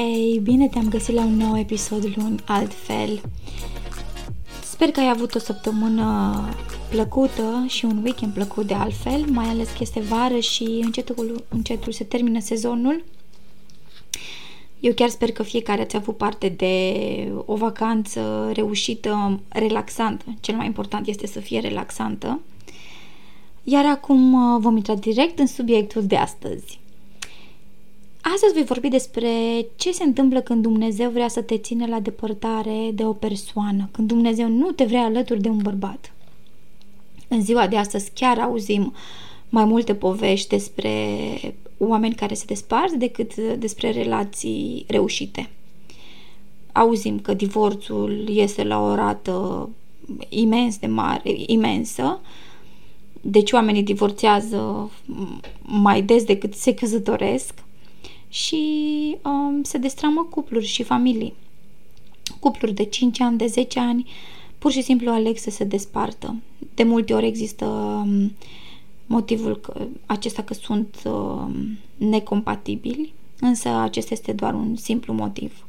[0.00, 3.20] Hei, bine te-am găsit la un nou episod luni altfel.
[4.62, 6.34] Sper că ai avut o săptămână
[6.90, 11.92] plăcută și un weekend plăcut de altfel, mai ales că este vară și încetul, încetul
[11.92, 13.04] se termină sezonul.
[14.80, 20.24] Eu chiar sper că fiecare ați avut parte de o vacanță reușită, relaxantă.
[20.40, 22.40] Cel mai important este să fie relaxantă.
[23.62, 26.80] Iar acum uh, vom intra direct în subiectul de astăzi.
[28.34, 29.30] Astăzi voi vorbi despre
[29.76, 34.08] ce se întâmplă când Dumnezeu vrea să te țină la depărtare de o persoană, când
[34.08, 36.12] Dumnezeu nu te vrea alături de un bărbat.
[37.28, 38.94] În ziua de astăzi chiar auzim
[39.48, 41.18] mai multe povești despre
[41.78, 45.50] oameni care se despart decât despre relații reușite.
[46.72, 49.68] Auzim că divorțul este la o rată
[50.28, 52.20] imens de mare, imensă,
[53.20, 54.90] deci oamenii divorțează
[55.62, 57.66] mai des decât se căsătoresc
[58.28, 61.34] și um, se destramă cupluri și familii.
[62.40, 64.10] Cupluri de 5 ani, de 10 ani,
[64.58, 66.36] pur și simplu aleg să se despartă.
[66.74, 68.32] De multe ori există um,
[69.06, 75.66] motivul că, acesta că sunt um, necompatibili, însă acesta este doar un simplu motiv.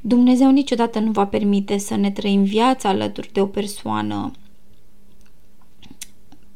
[0.00, 4.30] Dumnezeu niciodată nu va permite să ne trăim viața alături de o persoană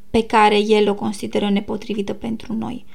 [0.09, 2.85] pe care El o consideră nepotrivită pentru noi.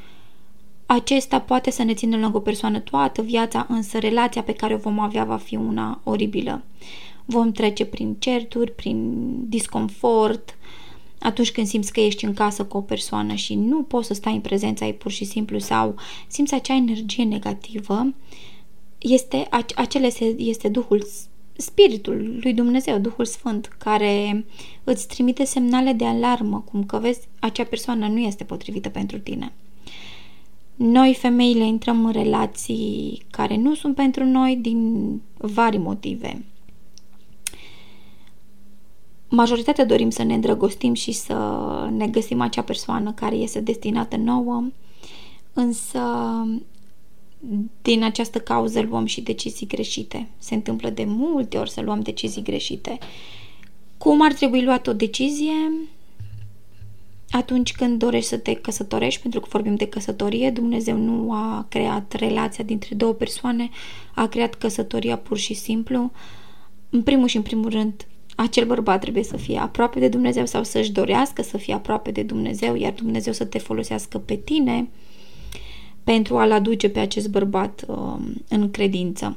[0.92, 4.78] Acesta poate să ne țină lângă o persoană toată viața, însă relația pe care o
[4.78, 6.62] vom avea va fi una oribilă.
[7.24, 10.56] Vom trece prin certuri, prin disconfort,
[11.18, 14.34] atunci când simți că ești în casă cu o persoană și nu poți să stai
[14.34, 15.94] în prezența ei pur și simplu sau
[16.26, 18.14] simți acea energie negativă,
[18.98, 21.06] este, acele este Duhul
[21.56, 24.44] Spiritul lui Dumnezeu, Duhul Sfânt, care
[24.84, 29.52] îți trimite semnale de alarmă, cum că vezi, acea persoană nu este potrivită pentru tine.
[30.82, 36.44] Noi, femeile, intrăm în relații care nu sunt pentru noi din vari motive.
[39.28, 41.34] Majoritatea dorim să ne îndrăgostim și să
[41.96, 44.64] ne găsim acea persoană care este destinată nouă,
[45.52, 46.00] însă
[47.82, 50.28] din această cauză luăm și decizii greșite.
[50.38, 52.98] Se întâmplă de multe ori să luăm decizii greșite.
[53.98, 55.72] Cum ar trebui luat o decizie?
[57.30, 62.12] Atunci când dorești să te căsătorești, pentru că vorbim de căsătorie, Dumnezeu nu a creat
[62.12, 63.68] relația dintre două persoane,
[64.14, 66.10] a creat căsătoria pur și simplu.
[66.90, 70.64] În primul și în primul rând, acel bărbat trebuie să fie aproape de Dumnezeu sau
[70.64, 74.88] să-și dorească să fie aproape de Dumnezeu, iar Dumnezeu să te folosească pe tine
[76.04, 78.16] pentru a-l aduce pe acest bărbat uh,
[78.48, 79.36] în credință.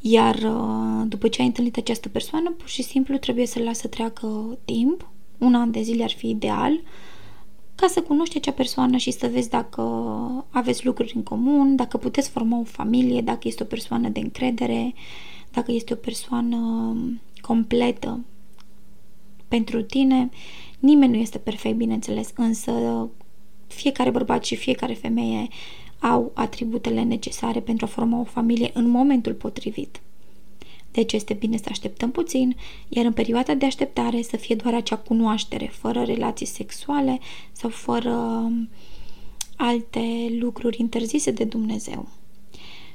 [0.00, 4.58] Iar uh, după ce ai întâlnit această persoană, pur și simplu trebuie să-l lasă treacă
[4.64, 5.08] timp,
[5.40, 6.80] un an de zile ar fi ideal,
[7.74, 9.82] ca să cunoști acea persoană și să vezi dacă
[10.50, 14.94] aveți lucruri în comun, dacă puteți forma o familie, dacă este o persoană de încredere,
[15.52, 16.96] dacă este o persoană
[17.40, 18.24] completă
[19.48, 20.30] pentru tine.
[20.78, 23.08] Nimeni nu este perfect, bineînțeles, însă
[23.66, 25.48] fiecare bărbat și fiecare femeie
[25.98, 30.00] au atributele necesare pentru a forma o familie în momentul potrivit.
[30.92, 32.56] Deci este bine să așteptăm puțin,
[32.88, 37.18] iar în perioada de așteptare să fie doar acea cunoaștere, fără relații sexuale
[37.52, 38.68] sau fără um,
[39.56, 42.08] alte lucruri interzise de Dumnezeu.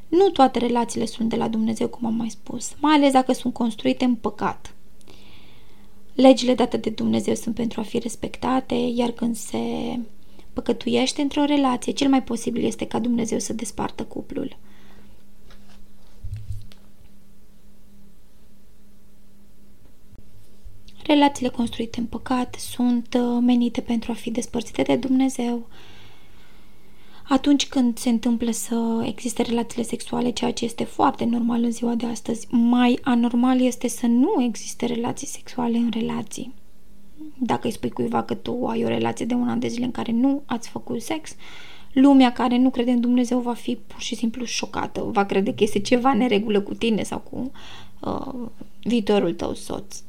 [0.07, 3.53] Nu toate relațiile sunt de la Dumnezeu, cum am mai spus, mai ales dacă sunt
[3.53, 4.75] construite în păcat.
[6.13, 9.59] Legile date de Dumnezeu sunt pentru a fi respectate, iar când se
[10.53, 14.57] păcătuiește într-o relație, cel mai posibil este ca Dumnezeu să despartă cuplul.
[21.07, 25.67] Relațiile construite în păcat sunt uh, menite pentru a fi despărțite de Dumnezeu.
[27.29, 31.95] Atunci când se întâmplă să existe relațiile sexuale, ceea ce este foarte normal în ziua
[31.95, 36.53] de astăzi, mai anormal este să nu existe relații sexuale în relații.
[37.37, 39.91] Dacă îi spui cuiva că tu ai o relație de un an de zile în
[39.91, 41.35] care nu ați făcut sex,
[41.93, 45.63] lumea care nu crede în Dumnezeu va fi pur și simplu șocată, va crede că
[45.63, 47.51] este ceva neregulă cu tine sau cu
[47.99, 48.49] uh,
[48.83, 50.03] viitorul tău soț.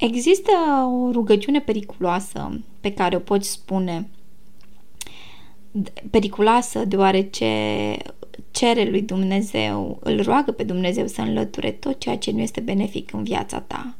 [0.00, 0.50] Există
[0.92, 4.08] o rugăciune periculoasă pe care o poți spune
[6.10, 7.46] periculoasă deoarece
[8.50, 13.12] cere lui Dumnezeu, îl roagă pe Dumnezeu să înlăture tot ceea ce nu este benefic
[13.12, 13.94] în viața ta.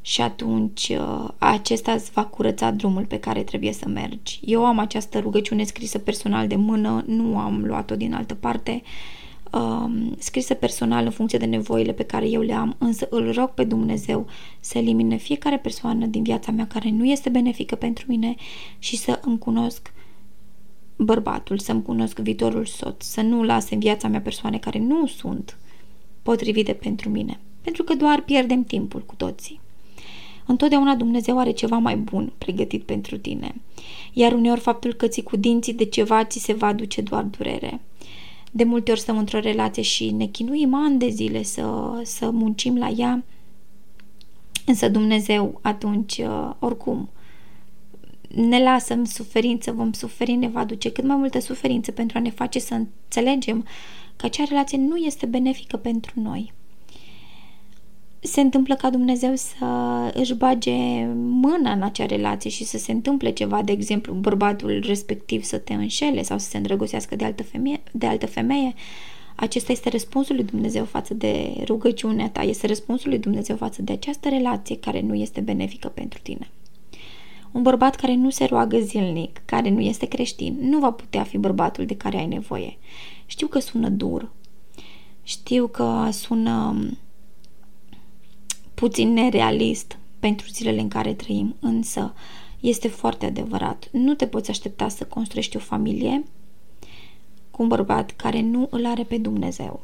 [0.00, 4.40] Și atunci uh, acesta îți va curăța drumul pe care trebuie să mergi.
[4.44, 8.82] Eu am această rugăciune scrisă personal de mână, nu am luat-o din altă parte,
[9.54, 13.50] um, scrisă personal în funcție de nevoile pe care eu le am, însă îl rog
[13.50, 14.26] pe Dumnezeu
[14.60, 18.34] să elimine fiecare persoană din viața mea care nu este benefică pentru mine
[18.78, 19.92] și să îmi cunosc
[20.96, 25.58] bărbatul, să-mi cunosc viitorul soț, să nu las în viața mea persoane care nu sunt
[26.22, 29.60] potrivite pentru mine, pentru că doar pierdem timpul cu toții.
[30.46, 33.54] Întotdeauna Dumnezeu are ceva mai bun pregătit pentru tine,
[34.12, 37.80] iar uneori faptul că ții cu dinții de ceva ți se va duce doar durere.
[38.56, 42.78] De multe ori stăm într-o relație și ne chinuim ani de zile să, să muncim
[42.78, 43.24] la ea,
[44.66, 46.20] însă Dumnezeu atunci,
[46.58, 47.08] oricum,
[48.28, 52.20] ne lasă în suferință, vom suferi, ne va duce cât mai multă suferință pentru a
[52.20, 53.66] ne face să înțelegem
[54.16, 56.52] că acea relație nu este benefică pentru noi.
[58.26, 59.64] Se întâmplă ca Dumnezeu să
[60.14, 65.42] își bage mâna în acea relație și să se întâmple ceva, de exemplu, bărbatul respectiv
[65.42, 68.74] să te înșele sau să se îndrăgostească de altă femeie, de altă femeie
[69.34, 73.92] acesta este răspunsul lui Dumnezeu față de rugăciunea ta, este răspunsul lui Dumnezeu față de
[73.92, 76.50] această relație care nu este benefică pentru tine.
[77.52, 81.38] Un bărbat care nu se roagă zilnic, care nu este creștin, nu va putea fi
[81.38, 82.76] bărbatul de care ai nevoie.
[83.26, 84.32] Știu că sună dur.
[85.22, 86.76] Știu că sună
[88.74, 92.14] puțin nerealist pentru zilele în care trăim, însă
[92.60, 93.88] este foarte adevărat.
[93.92, 96.24] Nu te poți aștepta să construiești o familie
[97.50, 99.80] cu un bărbat care nu îl are pe Dumnezeu.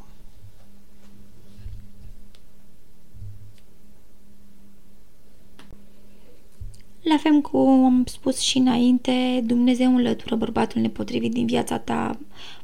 [7.03, 12.19] La fel cum am spus și înainte, Dumnezeu înlătură bărbatul nepotrivit din viața ta,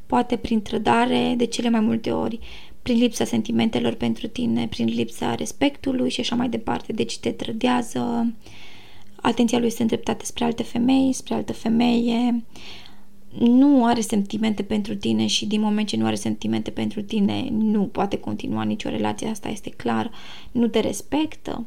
[0.07, 2.39] poate prin trădare, de cele mai multe ori,
[2.87, 6.93] prin lipsa sentimentelor pentru tine, prin lipsa respectului și așa mai departe.
[6.93, 8.33] Deci te trădează,
[9.17, 12.45] atenția lui este îndreptată spre alte femei, spre altă femeie,
[13.39, 17.83] nu are sentimente pentru tine și din moment ce nu are sentimente pentru tine, nu
[17.83, 20.11] poate continua nicio relație, asta este clar,
[20.53, 21.65] nu te respectă,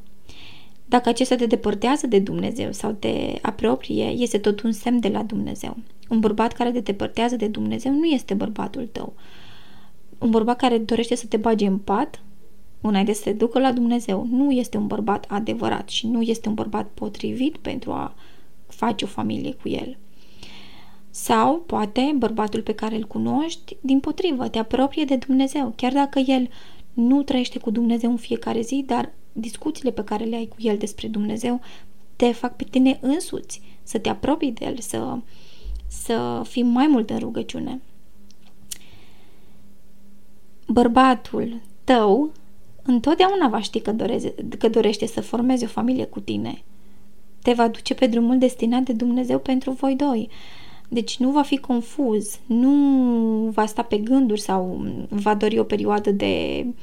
[0.86, 5.24] dacă acesta te depărtează de Dumnezeu sau te apropie, este tot un semn de la
[5.24, 5.77] Dumnezeu.
[6.10, 9.13] Un bărbat care te depărtează de Dumnezeu nu este bărbatul tău.
[10.19, 12.24] Un bărbat care dorește să te bage în pat,
[12.81, 16.54] înainte să te ducă la Dumnezeu, nu este un bărbat adevărat și nu este un
[16.54, 18.16] bărbat potrivit pentru a
[18.68, 19.98] face o familie cu el.
[21.10, 26.19] Sau, poate, bărbatul pe care îl cunoști, din potrivă, te apropie de Dumnezeu, chiar dacă
[26.19, 26.50] el
[26.94, 30.77] nu trăiește cu Dumnezeu în fiecare zi, dar discuțiile pe care le ai cu el
[30.77, 31.60] despre Dumnezeu
[32.16, 35.18] te fac pe tine însuți să te apropii de el, să,
[35.88, 37.81] să fii mai mult în rugăciune.
[40.71, 42.31] Bărbatul tău
[42.83, 46.63] întotdeauna va ști că, doreze, că dorește să formeze o familie cu tine.
[47.42, 50.30] Te va duce pe drumul destinat de Dumnezeu pentru voi doi.
[50.89, 52.71] Deci nu va fi confuz, nu
[53.54, 56.74] va sta pe gânduri sau va dori o perioadă de uh,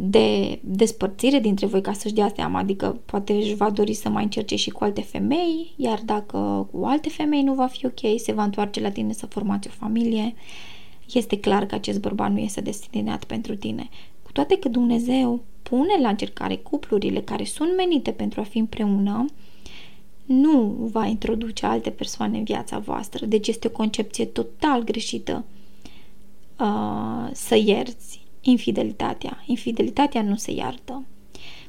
[0.00, 4.22] de despărțire dintre voi ca să-și dea seama, adică poate își va dori să mai
[4.22, 8.32] încerce și cu alte femei, iar dacă cu alte femei nu va fi ok, se
[8.32, 10.34] va întoarce la tine să formați o familie,
[11.12, 13.88] este clar că acest bărbat nu este destinat pentru tine.
[14.22, 19.26] Cu toate că Dumnezeu pune la încercare cuplurile care sunt menite pentru a fi împreună,
[20.24, 20.60] nu
[20.92, 23.26] va introduce alte persoane în viața voastră.
[23.26, 25.44] Deci este o concepție total greșită
[26.58, 29.42] uh, să ierți infidelitatea.
[29.46, 31.04] Infidelitatea nu se iartă.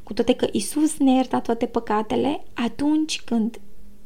[0.03, 3.59] Cu toate că Isus ne ierta toate păcatele, atunci când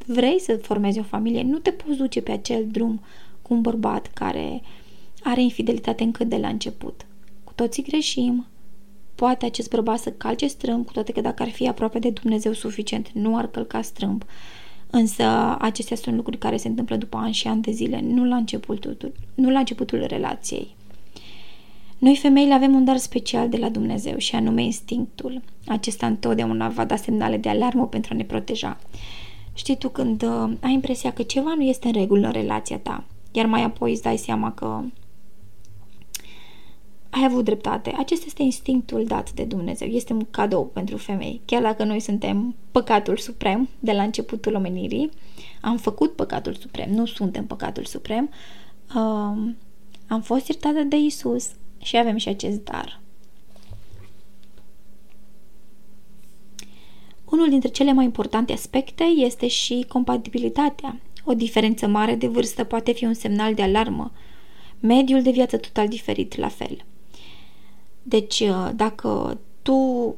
[0.06, 3.00] vrei să formezi o familie, nu te poți duce pe acel drum
[3.42, 4.62] cu un bărbat care
[5.24, 7.06] are infidelitate încă de la început.
[7.44, 8.46] Cu toții greșim,
[9.14, 12.52] poate acest bărbat să calce strâmb, cu toate că dacă ar fi aproape de Dumnezeu
[12.52, 14.24] suficient, nu ar călca strâmb.
[14.90, 18.36] Însă acestea sunt lucruri care se întâmplă după ani și ani de zile, nu la
[18.36, 20.74] începutul, nu la începutul relației.
[21.98, 25.42] Noi femeile avem un dar special de la Dumnezeu și anume instinctul.
[25.66, 28.78] Acesta întotdeauna va da semnale de alarmă pentru a ne proteja.
[29.54, 33.04] Știi tu când uh, ai impresia că ceva nu este în regulă în relația ta,
[33.32, 34.82] iar mai apoi îți dai seama că
[37.14, 37.94] ai avut dreptate.
[37.98, 39.88] Acesta este instinctul dat de Dumnezeu.
[39.88, 41.40] Este un cadou pentru femei.
[41.44, 45.10] Chiar dacă noi suntem păcatul suprem de la începutul omenirii,
[45.60, 48.30] am făcut păcatul suprem, nu suntem păcatul suprem,
[48.88, 49.52] uh,
[50.06, 53.00] am fost iertată de Isus, și avem și acest dar.
[57.24, 61.00] Unul dintre cele mai importante aspecte este și compatibilitatea.
[61.24, 64.12] O diferență mare de vârstă poate fi un semnal de alarmă.
[64.80, 66.84] Mediul de viață total diferit, la fel.
[68.06, 70.14] Deci, uh, dacă tu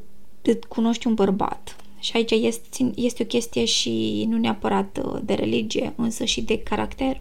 [0.68, 5.92] cunoști un bărbat, și aici este, este o chestie și nu neapărat uh, de religie,
[5.96, 7.20] însă și de caracter,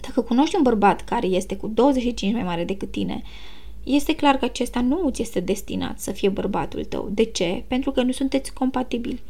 [0.00, 3.22] dacă cunoști un bărbat care este cu 25 mai mare decât tine,
[3.84, 7.08] este clar că acesta nu ți este destinat să fie bărbatul tău.
[7.12, 7.64] De ce?
[7.66, 9.22] Pentru că nu sunteți compatibili.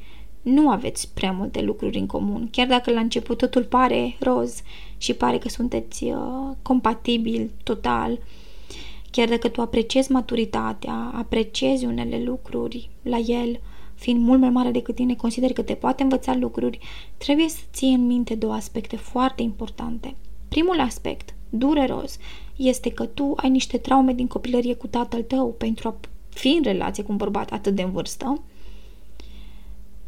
[0.42, 2.48] Nu aveți prea multe lucruri în comun.
[2.50, 4.62] Chiar dacă la început totul pare roz
[4.96, 6.16] și pare că sunteți uh,
[6.62, 8.18] compatibili total,
[9.16, 13.60] chiar dacă tu apreciezi maturitatea, apreciezi unele lucruri la el,
[13.94, 16.78] fiind mult mai mare decât tine, consideri că te poate învăța lucruri,
[17.16, 20.14] trebuie să ții în minte două aspecte foarte importante.
[20.48, 22.18] Primul aspect, dureros,
[22.56, 25.96] este că tu ai niște traume din copilărie cu tatăl tău pentru a
[26.28, 28.42] fi în relație cu un bărbat atât de în vârstă,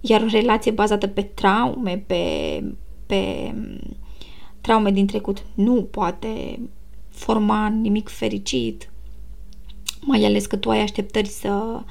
[0.00, 2.64] iar o relație bazată pe traume, pe,
[3.06, 3.54] pe
[4.60, 6.60] traume din trecut, nu poate
[7.08, 8.90] forma nimic fericit,
[10.00, 11.82] mai ales că tu ai așteptări să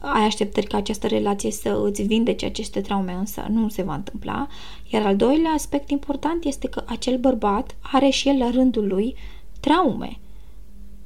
[0.00, 4.46] ai așteptări ca această relație să îți vindece aceste traume, însă nu se va întâmpla.
[4.88, 9.14] Iar al doilea aspect important este că acel bărbat are și el la rândul lui
[9.60, 10.18] traume.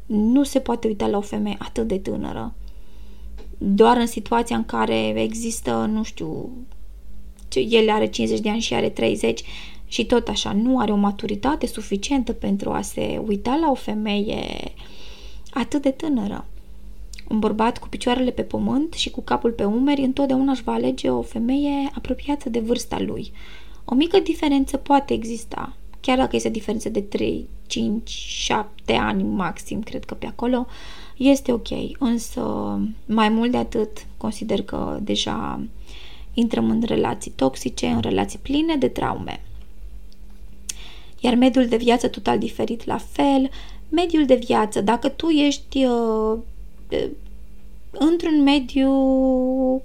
[0.06, 2.54] Nu se poate uita la o femeie atât de tânără.
[3.58, 6.50] Doar în situația în care există, nu știu,
[7.68, 9.42] el are 50 de ani și are 30
[9.86, 14.72] și tot așa, nu are o maturitate suficientă pentru a se uita la o femeie
[15.52, 16.46] atât de tânără.
[17.28, 21.10] Un bărbat cu picioarele pe pământ și cu capul pe umeri întotdeauna își va alege
[21.10, 23.32] o femeie apropiată de vârsta lui.
[23.84, 29.82] O mică diferență poate exista, chiar dacă este diferență de 3, 5, 7 ani maxim,
[29.82, 30.66] cred că pe acolo,
[31.16, 31.68] este ok.
[31.98, 32.40] Însă,
[33.06, 35.60] mai mult de atât, consider că deja
[36.34, 39.40] intrăm în relații toxice, în relații pline de traume.
[41.20, 43.50] Iar mediul de viață total diferit la fel,
[43.92, 46.38] mediul de viață, dacă tu ești uh,
[47.90, 48.92] într-un mediu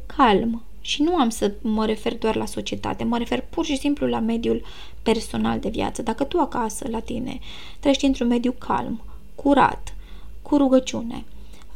[0.06, 4.08] calm, și nu am să mă refer doar la societate, mă refer pur și simplu
[4.08, 4.64] la mediul
[5.04, 6.02] personal de viață.
[6.02, 7.40] Dacă tu acasă, la tine,
[7.80, 9.02] trăiești într-un mediu calm,
[9.36, 9.96] curat,
[10.42, 11.26] cu rugăciune,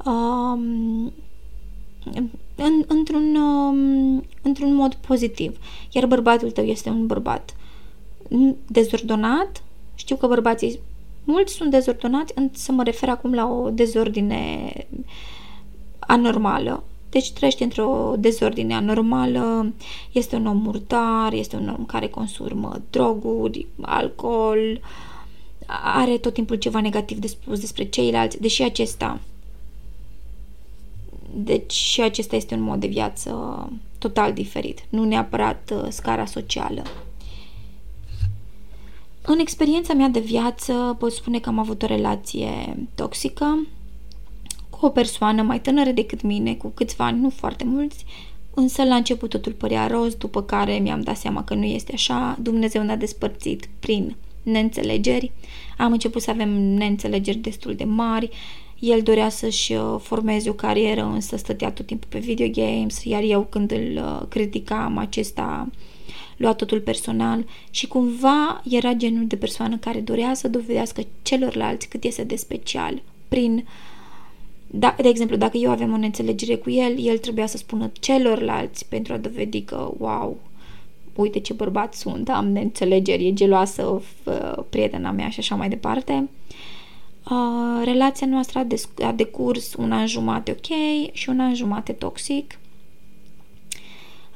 [0.05, 1.13] um,
[2.55, 5.59] în, într-un, um, într-un mod pozitiv,
[5.91, 7.55] iar bărbatul tău este un bărbat
[8.67, 9.63] dezordonat,
[9.95, 10.79] știu că bărbații
[11.23, 14.73] mulți sunt dezordonați, să mă refer acum la o dezordine
[15.99, 19.73] anormală, deci trăiește într-o dezordine anormală,
[20.11, 24.81] este un om murdar, este un om care consumă droguri, alcool,
[25.95, 29.19] are tot timpul ceva negativ de spus despre ceilalți, deși acesta
[31.33, 36.83] deci și acesta este un mod de viață total diferit, nu neapărat uh, scara socială.
[39.21, 43.67] În experiența mea de viață pot spune că am avut o relație toxică,
[44.79, 48.05] o persoană mai tânără decât mine, cu câțiva ani, nu foarte mulți,
[48.53, 52.37] însă la început totul părea roz, după care mi-am dat seama că nu este așa,
[52.41, 55.31] Dumnezeu ne-a despărțit prin neînțelegeri,
[55.77, 58.29] am început să avem neînțelegeri destul de mari,
[58.79, 63.41] el dorea să-și uh, formeze o carieră, însă stătea tot timpul pe videogames, iar eu
[63.41, 65.69] când îl uh, criticam, acesta
[66.41, 72.03] lua totul personal și cumva era genul de persoană care dorea să dovedească celorlalți cât
[72.03, 73.63] este de special prin uh,
[74.73, 78.85] da, de exemplu, dacă eu aveam o neînțelegere cu el, el trebuia să spună celorlalți
[78.89, 80.37] pentru a dovedi că, wow,
[81.15, 84.01] uite ce bărbat sunt, am neînțelegeri, e geloasă
[84.69, 86.29] prietena mea și așa mai departe.
[87.23, 90.77] Uh, relația noastră a, dec- a decurs un an jumate ok
[91.11, 92.59] și un an jumate toxic.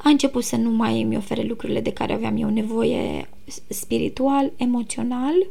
[0.05, 3.29] A început să nu mai mi ofere lucrurile de care aveam eu nevoie
[3.67, 5.35] spiritual, emoțional.
[5.37, 5.47] Uh,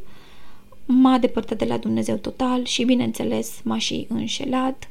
[0.85, 4.89] m-a depărtat de la Dumnezeu total și, bineînțeles, m-a și înșelat,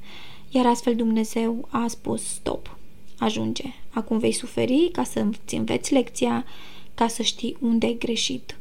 [0.51, 2.77] iar astfel Dumnezeu a spus stop,
[3.19, 6.45] ajunge, acum vei suferi ca să îți înveți lecția,
[6.95, 8.57] ca să știi unde ai greșit.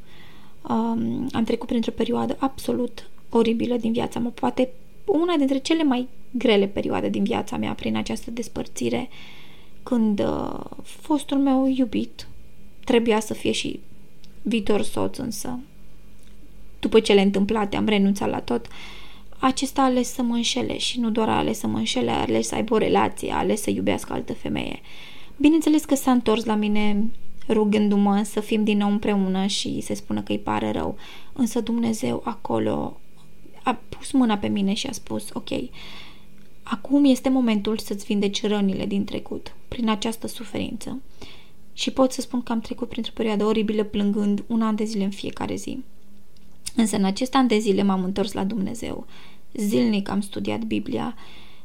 [0.69, 4.69] Um, am trecut printr-o perioadă absolut oribilă din viața mea, poate
[5.05, 9.09] una dintre cele mai grele perioade din viața mea prin această despărțire,
[9.83, 12.27] când uh, fostul meu iubit
[12.83, 13.79] trebuia să fie și
[14.41, 15.59] viitor soț, însă
[16.83, 18.67] după cele întâmplate, am renunțat la tot,
[19.39, 22.19] acesta a ales să mă înșele și nu doar a ales să mă înșele, a
[22.19, 24.79] ales să aibă o relație, a ales să iubească altă femeie.
[25.37, 27.11] Bineînțeles că s-a întors la mine
[27.49, 30.97] rugându-mă să fim din nou împreună și se spună că îi pare rău.
[31.33, 32.99] Însă Dumnezeu acolo
[33.63, 35.49] a pus mâna pe mine și a spus, ok,
[36.63, 41.01] acum este momentul să-ți vindeci rănile din trecut, prin această suferință.
[41.73, 45.03] Și pot să spun că am trecut printr-o perioadă oribilă plângând un an de zile
[45.03, 45.83] în fiecare zi.
[46.75, 49.05] Însă în acest an de zile m-am întors la Dumnezeu.
[49.53, 51.15] Zilnic am studiat Biblia,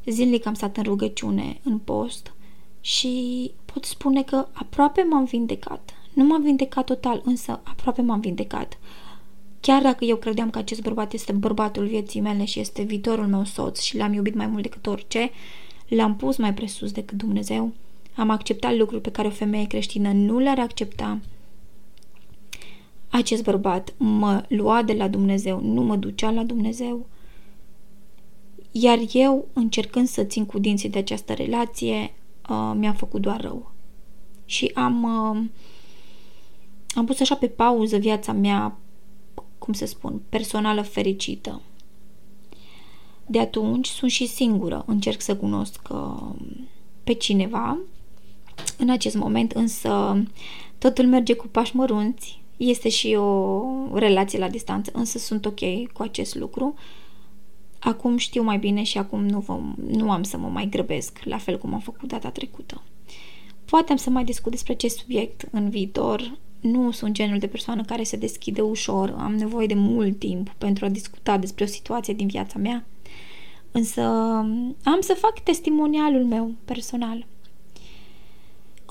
[0.07, 2.33] zilnic am stat în rugăciune, în post
[2.81, 5.95] și pot spune că aproape m-am vindecat.
[6.13, 8.79] Nu m-am vindecat total, însă aproape m-am vindecat.
[9.61, 13.45] Chiar dacă eu credeam că acest bărbat este bărbatul vieții mele și este viitorul meu
[13.45, 15.31] soț și l-am iubit mai mult decât orice,
[15.89, 17.73] l-am pus mai presus decât Dumnezeu.
[18.19, 21.21] Am acceptat lucruri pe care o femeie creștină nu le-ar accepta.
[23.09, 27.07] Acest bărbat mă lua de la Dumnezeu, nu mă ducea la Dumnezeu.
[28.73, 32.15] Iar eu, încercând să țin cu dinții de această relație,
[32.49, 33.73] uh, mi-a făcut doar rău.
[34.45, 35.45] Și am, uh,
[36.95, 38.79] am pus așa pe pauză viața mea,
[39.59, 41.61] cum să spun, personală fericită.
[43.27, 46.35] De atunci sunt și singură, încerc să cunosc uh,
[47.05, 47.79] pe cineva.
[48.79, 50.23] În acest moment însă
[50.79, 53.63] totul merge cu pași mărunți, este și o
[53.93, 56.75] relație la distanță, însă sunt ok cu acest lucru.
[57.79, 61.39] Acum știu mai bine și acum nu, vă, nu am să mă mai grăbesc, la
[61.39, 62.83] fel cum am făcut data trecută.
[63.65, 66.39] Poate am să mai discut despre acest subiect în viitor.
[66.61, 70.85] Nu sunt genul de persoană care se deschide ușor, am nevoie de mult timp pentru
[70.85, 72.87] a discuta despre o situație din viața mea.
[73.73, 74.03] Însă
[74.83, 77.27] am să fac testimonialul meu personal.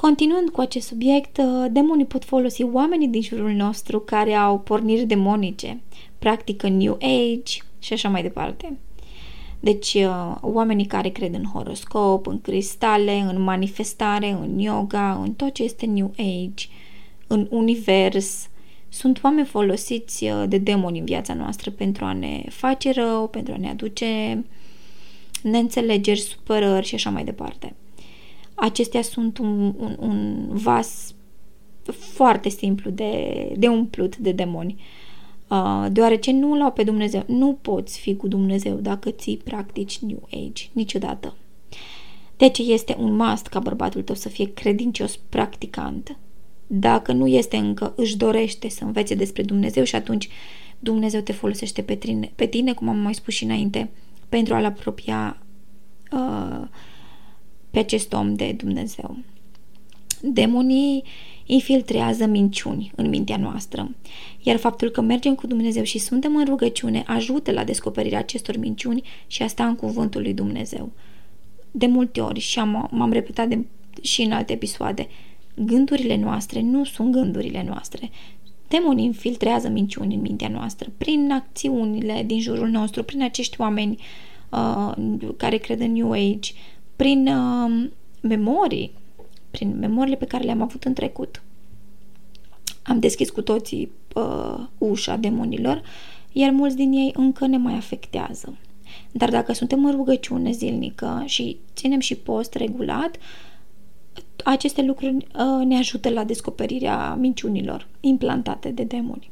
[0.01, 5.05] Continuând cu acest subiect, uh, demonii pot folosi oamenii din jurul nostru care au porniri
[5.05, 5.81] demonice,
[6.19, 8.77] practică New Age și așa mai departe.
[9.59, 15.53] Deci, uh, oamenii care cred în horoscop, în cristale, în manifestare, în yoga, în tot
[15.53, 16.65] ce este New Age,
[17.27, 18.49] în univers,
[18.89, 23.53] sunt oameni folosiți uh, de demoni în viața noastră pentru a ne face rău, pentru
[23.53, 24.43] a ne aduce
[25.43, 27.75] neînțelegeri, supărări și așa mai departe.
[28.59, 31.15] Acestea sunt un, un, un vas
[31.91, 34.75] foarte simplu de, de umplut de demoni.
[35.47, 37.23] Uh, deoarece nu l-au pe Dumnezeu.
[37.27, 41.35] Nu poți fi cu Dumnezeu dacă ții practici New Age, niciodată.
[42.37, 46.17] Deci este un must ca bărbatul tău să fie credincios practicant.
[46.67, 50.29] Dacă nu este încă, își dorește să învețe despre Dumnezeu și atunci
[50.79, 53.89] Dumnezeu te folosește pe tine, pe tine cum am mai spus și înainte,
[54.29, 55.41] pentru a-L apropia
[56.11, 56.67] uh,
[57.77, 59.17] pe acest om de Dumnezeu.
[60.21, 61.03] Demonii
[61.45, 63.95] infiltrează minciuni în mintea noastră,
[64.43, 69.03] iar faptul că mergem cu Dumnezeu și suntem în rugăciune ajută la descoperirea acestor minciuni
[69.27, 70.91] și asta în cuvântul lui Dumnezeu.
[71.71, 73.65] De multe ori, și am, m-am repetat de,
[74.01, 75.07] și în alte episoade,
[75.55, 78.09] gândurile noastre nu sunt gândurile noastre.
[78.67, 83.97] Demonii infiltrează minciuni în mintea noastră prin acțiunile din jurul nostru, prin acești oameni
[84.49, 84.91] uh,
[85.37, 86.51] care cred în New Age,
[86.97, 87.89] prin uh,
[88.21, 88.91] memorii,
[89.51, 91.41] prin memoriile pe care le-am avut în trecut.
[92.83, 95.81] Am deschis cu toții uh, ușa demonilor,
[96.31, 98.57] iar mulți din ei încă ne mai afectează.
[99.11, 103.17] Dar dacă suntem în rugăciune zilnică și ținem și post regulat,
[104.43, 109.29] aceste lucruri uh, ne ajută la descoperirea minciunilor implantate de demoni.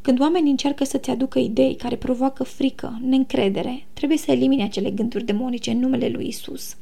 [0.00, 5.24] Când oamenii încearcă să-ți aducă idei care provoacă frică, neîncredere, trebuie să elimine acele gânduri
[5.24, 6.76] demonice în numele lui Isus.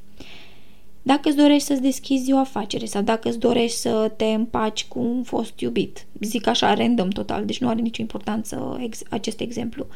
[1.06, 4.98] Dacă îți dorești să-ți deschizi o afacere sau dacă îți dorești să te împaci cu
[4.98, 9.86] un fost iubit, zic așa random total, deci nu are nicio importanță ex- acest exemplu,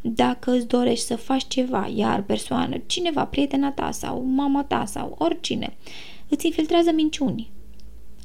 [0.00, 5.14] dacă îți dorești să faci ceva, iar persoană, cineva, prietena ta sau mama ta sau
[5.18, 5.76] oricine,
[6.28, 7.50] îți infiltrează minciuni,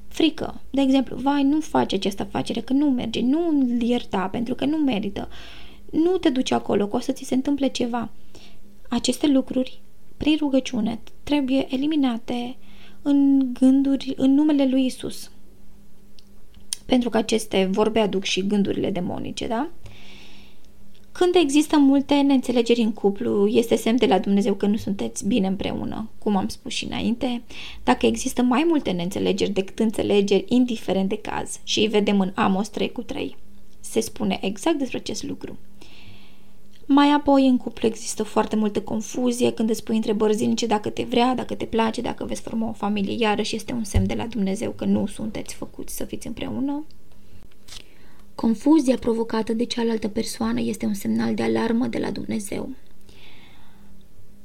[0.07, 4.55] frică, de exemplu, vai, nu faci această afacere, că nu merge, nu îl ierta pentru
[4.55, 5.29] că nu merită,
[5.91, 8.09] nu te duci acolo, că o să ți se întâmple ceva.
[8.89, 9.81] Aceste lucruri
[10.21, 12.55] prin rugăciune, trebuie eliminate
[13.01, 15.31] în gânduri, în numele lui Isus.
[16.85, 19.69] Pentru că aceste vorbe aduc și gândurile demonice, da?
[21.11, 25.47] Când există multe neînțelegeri în cuplu, este semn de la Dumnezeu că nu sunteți bine
[25.47, 27.41] împreună, cum am spus și înainte.
[27.83, 32.69] Dacă există mai multe neînțelegeri decât înțelegeri, indiferent de caz, și îi vedem în Amos
[32.69, 33.35] 3 cu 3,
[33.79, 35.57] se spune exact despre acest lucru.
[36.93, 41.03] Mai apoi, în cuplu există foarte multă confuzie când îți pui întrebări zilnice dacă te
[41.03, 43.15] vrea, dacă te place, dacă veți forma o familie.
[43.17, 46.85] Iarăși este un semn de la Dumnezeu că nu sunteți făcuți să fiți împreună.
[48.35, 52.69] Confuzia provocată de cealaltă persoană este un semnal de alarmă de la Dumnezeu.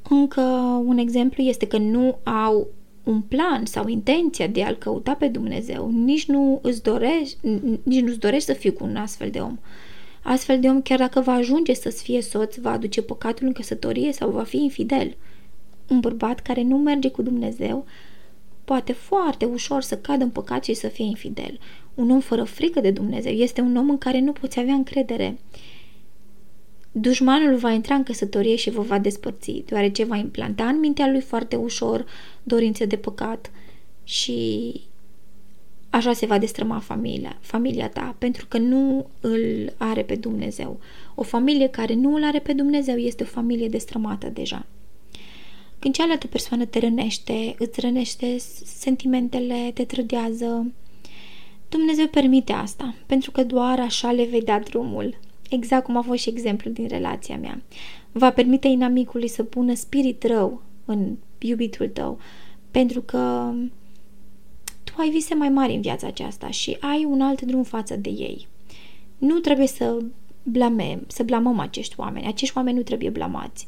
[0.08, 0.40] Încă
[0.84, 2.66] un exemplu este că nu au
[3.04, 7.36] un plan sau intenția de a-L căuta pe Dumnezeu, nici nu îți dorești,
[7.82, 9.58] nici nu-ți dorești să fii cu un astfel de om.
[10.28, 14.12] Astfel de om, chiar dacă va ajunge să-ți fie soț, va aduce păcatul în căsătorie
[14.12, 15.16] sau va fi infidel.
[15.88, 17.86] Un bărbat care nu merge cu Dumnezeu
[18.64, 21.58] poate foarte ușor să cadă în păcat și să fie infidel.
[21.94, 25.38] Un om fără frică de Dumnezeu este un om în care nu poți avea încredere.
[26.92, 31.20] Dușmanul va intra în căsătorie și vă va despărți, deoarece va implanta în mintea lui
[31.20, 32.06] foarte ușor
[32.42, 33.50] dorințe de păcat
[34.04, 34.80] și
[35.90, 40.80] așa se va destrăma familia, familia ta, pentru că nu îl are pe Dumnezeu.
[41.14, 44.66] O familie care nu îl are pe Dumnezeu este o familie destrămată deja.
[45.78, 50.72] Când cealaltă persoană te rănește, îți rănește sentimentele, te trădează,
[51.68, 55.18] Dumnezeu permite asta, pentru că doar așa le vei da drumul.
[55.50, 57.62] Exact cum a fost și exemplul din relația mea.
[58.12, 62.18] Va permite inamicului să pună spirit rău în iubitul tău,
[62.70, 63.52] pentru că
[64.96, 68.08] tu ai vise mai mari în viața aceasta și ai un alt drum față de
[68.08, 68.46] ei.
[69.18, 69.98] Nu trebuie să
[70.42, 72.26] blamem, să blamăm acești oameni.
[72.26, 73.66] Acești oameni nu trebuie blamați.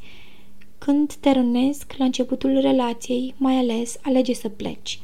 [0.79, 5.01] Când te rănesc la începutul relației, mai ales, alege să pleci.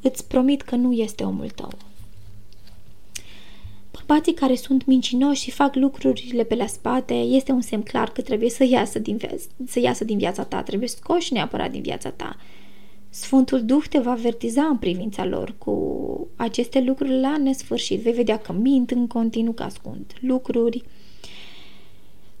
[0.00, 1.72] Îți promit că nu este omul tău.
[3.90, 8.20] Bărbații care sunt mincinoși și fac lucrurile pe la spate este un semn clar că
[8.20, 9.18] trebuie să iasă din,
[9.66, 12.36] să iasă din viața ta, trebuie scoși neapărat din viața ta.
[13.20, 18.00] Sfântul Duh te va avertiza în privința lor cu aceste lucruri la nesfârșit.
[18.00, 20.84] Vei vedea că mint în continuu că ascund lucruri.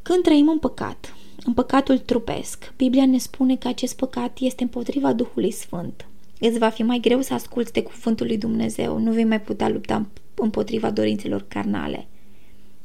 [0.02, 5.12] Când trăim în păcat, în păcatul trupesc, Biblia ne spune că acest păcat este împotriva
[5.12, 6.06] Duhului Sfânt.
[6.40, 9.68] Îți va fi mai greu să asculți de cuvântul lui Dumnezeu, nu vei mai putea
[9.68, 12.06] lupta împotriva dorințelor carnale.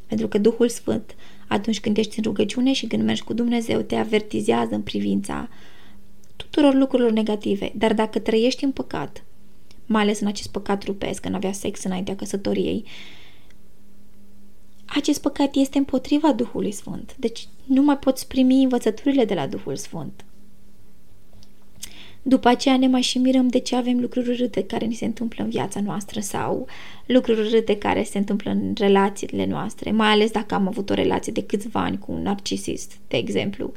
[0.07, 1.15] Pentru că Duhul Sfânt,
[1.47, 5.49] atunci când ești în rugăciune și când mergi cu Dumnezeu, te avertizează în privința
[6.53, 9.23] tuturor lucrurilor negative, dar dacă trăiești în păcat,
[9.85, 12.85] mai ales în acest păcat trupesc, în avea sex înaintea căsătoriei,
[14.85, 17.15] acest păcat este împotriva Duhului Sfânt.
[17.17, 20.25] Deci nu mai poți primi învățăturile de la Duhul Sfânt.
[22.21, 25.43] După aceea ne mai și mirăm de ce avem lucruri urâte care ni se întâmplă
[25.43, 26.67] în viața noastră sau
[27.05, 31.31] lucruri urâte care se întâmplă în relațiile noastre, mai ales dacă am avut o relație
[31.31, 33.71] de câțiva ani cu un narcisist, de exemplu.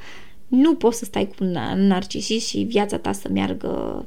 [0.48, 1.50] Nu poți să stai cu un
[1.87, 4.06] narcisist și viața ta să meargă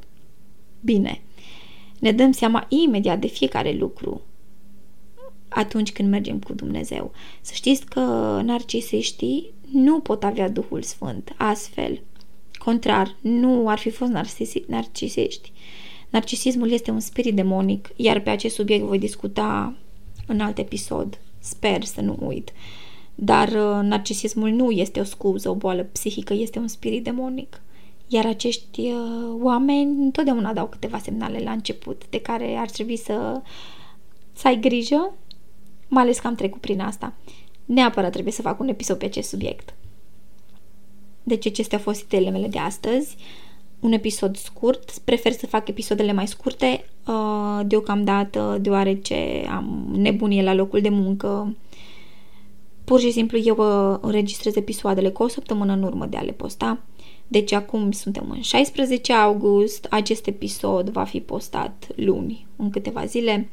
[0.82, 1.22] bine.
[2.00, 4.22] Ne dăm seama imediat de fiecare lucru
[5.50, 7.12] atunci când mergem cu Dumnezeu.
[7.42, 8.02] Să știți că
[8.44, 11.34] narcisiștii nu pot avea Duhul Sfânt.
[11.38, 12.02] Astfel,
[12.58, 14.12] contrar, nu ar fi fost
[14.68, 15.52] narcisiști.
[16.10, 19.76] Narcisismul este un spirit demonic, iar pe acest subiect voi discuta
[20.28, 21.20] în alt episod.
[21.40, 22.52] Sper să nu uit.
[23.22, 27.62] Dar uh, narcisismul nu este o scuză, o boală psihică, este un spirit demonic.
[28.08, 33.42] Iar acești uh, oameni întotdeauna dau câteva semnale la început de care ar trebui să,
[34.34, 35.14] să ai grijă,
[35.88, 37.14] mai ales că am trecut prin asta.
[37.66, 39.74] Neapărat trebuie să fac un episod pe acest subiect.
[41.24, 43.16] Deci acestea au fost ideile mele de astăzi.
[43.80, 44.98] Un episod scurt.
[44.98, 51.56] Prefer să fac episoadele mai scurte uh, deocamdată, deoarece am nebunie la locul de muncă.
[52.90, 56.32] Pur și simplu eu uh, înregistrez episoadele cu o săptămână în urmă de a le
[56.32, 56.82] posta.
[57.28, 63.50] Deci acum suntem în 16 august, acest episod va fi postat luni, în câteva zile.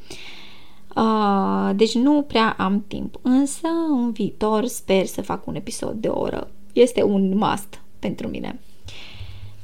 [0.96, 6.08] Uh, deci nu prea am timp, însă în viitor sper să fac un episod de
[6.08, 8.60] o oră este un must pentru mine.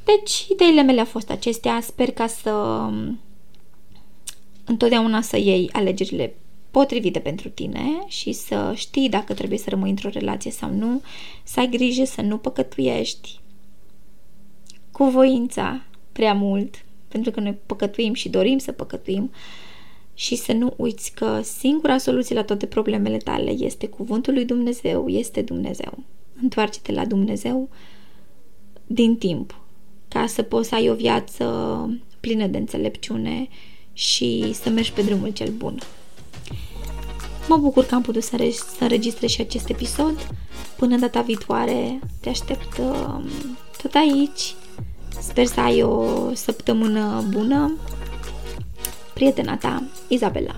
[0.05, 1.81] Deci, ideile mele au fost acestea.
[1.81, 2.89] Sper ca să
[4.65, 6.35] întotdeauna să iei alegerile
[6.73, 11.03] potrivite pentru tine și să știi dacă trebuie să rămâi într-o relație sau nu,
[11.43, 13.41] să ai grijă să nu păcătuiești
[14.91, 19.31] cu voința prea mult, pentru că noi păcătuim și dorim să păcătuim
[20.15, 25.09] și să nu uiți că singura soluție la toate problemele tale este cuvântul lui Dumnezeu,
[25.09, 25.99] este Dumnezeu
[26.43, 27.69] întoarce-te la Dumnezeu
[28.87, 29.61] din timp,
[30.09, 31.45] ca să poți să ai o viață
[32.21, 33.49] plină de înțelepciune
[33.93, 35.79] și să mergi pe drumul cel bun.
[37.49, 38.37] Mă bucur că am putut să,
[38.77, 40.29] să înregistrez și acest episod.
[40.77, 43.25] Până data viitoare, te aștept uh,
[43.83, 44.55] tot aici.
[45.21, 47.77] Sper să ai o săptămână bună.
[49.15, 50.55] Prietena ta, Izabela.